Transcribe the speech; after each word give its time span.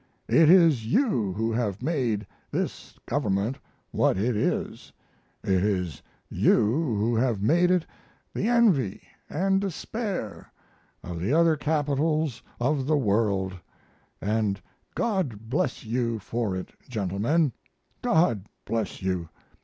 It 0.27 0.49
is 0.49 0.87
you 0.87 1.33
who 1.33 1.51
have 1.51 1.83
made 1.83 2.25
this 2.49 2.97
government 3.05 3.59
what 3.91 4.17
it 4.17 4.35
is, 4.35 4.91
it 5.43 5.63
is 5.63 6.01
you 6.27 6.55
who 6.95 7.15
have 7.15 7.43
made 7.43 7.69
it 7.69 7.85
the 8.33 8.47
envy 8.47 9.03
and 9.29 9.61
despair 9.61 10.51
of 11.03 11.19
the 11.19 11.33
other 11.33 11.55
capitals 11.55 12.41
of 12.59 12.87
the 12.87 12.97
world 12.97 13.55
and 14.19 14.59
God 14.95 15.47
bless 15.51 15.85
you 15.85 16.17
for 16.17 16.55
it, 16.55 16.71
gentlemen, 16.89 17.53
God 18.01 18.47
bless 18.65 19.03
you! 19.03 19.29